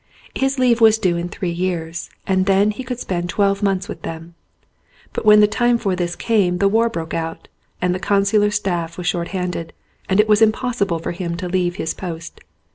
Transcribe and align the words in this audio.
His 0.33 0.57
leave 0.57 0.81
was 0.81 0.97
due 0.97 1.15
in 1.15 1.29
three 1.29 1.51
years 1.51 2.09
and 2.25 2.47
then 2.47 2.71
he 2.71 2.83
could 2.83 2.99
spend 2.99 3.29
twelve 3.29 3.61
months 3.61 3.87
with 3.87 4.01
them. 4.01 4.33
But 5.13 5.25
when 5.25 5.41
the 5.41 5.47
time 5.47 5.77
for 5.77 5.95
this 5.95 6.15
came 6.15 6.57
the 6.57 6.67
war 6.67 6.89
broke 6.89 7.13
out, 7.13 7.47
the 7.83 7.99
Consular 7.99 8.49
staff 8.49 8.97
was 8.97 9.05
short 9.05 9.27
handed, 9.27 9.73
and 10.09 10.19
it 10.19 10.27
was 10.27 10.41
impossible 10.41 10.97
for 10.97 11.11
him 11.11 11.37
to 11.37 11.47
leave 11.47 11.75
his 11.75 11.93
post. 11.93 12.41